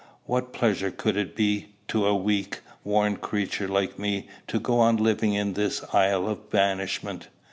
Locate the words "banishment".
6.49-7.27